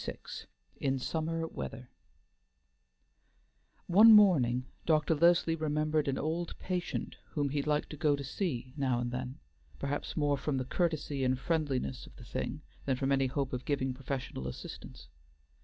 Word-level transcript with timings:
VI 0.03 0.17
IN 0.77 0.97
SUMMER 0.97 1.45
WEATHER 1.47 1.87
One 3.85 4.11
morning 4.13 4.65
Dr. 4.87 5.13
Leslie 5.13 5.55
remembered 5.55 6.07
an 6.07 6.17
old 6.17 6.57
patient 6.57 7.17
whom 7.33 7.49
he 7.49 7.61
liked 7.61 7.91
to 7.91 7.97
go 7.97 8.15
to 8.15 8.23
see 8.23 8.73
now 8.75 8.99
and 8.99 9.11
then, 9.11 9.37
perhaps 9.77 10.17
more 10.17 10.39
from 10.39 10.57
the 10.57 10.65
courtesy 10.65 11.23
and 11.23 11.37
friendliness 11.37 12.07
of 12.07 12.15
the 12.15 12.25
thing 12.25 12.63
than 12.85 12.95
from 12.95 13.11
any 13.11 13.27
hope 13.27 13.53
of 13.53 13.63
giving 13.63 13.93
professional 13.93 14.47
assistance. 14.47 15.07